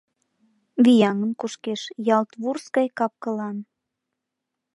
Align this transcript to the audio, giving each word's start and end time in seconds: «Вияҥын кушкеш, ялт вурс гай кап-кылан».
«Вияҥын 0.83 1.31
кушкеш, 1.39 1.81
ялт 2.15 2.31
вурс 2.41 2.65
гай 2.75 2.87
кап-кылан». 2.97 3.57